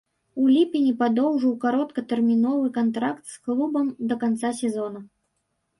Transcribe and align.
У 0.43 0.45
ліпені 0.53 0.93
падоўжыў 1.01 1.53
кароткатэрміновы 1.65 2.67
кантракт 2.79 3.23
з 3.35 3.45
клубам 3.47 3.87
да 4.13 4.23
канца 4.27 4.49
сезона. 4.65 4.99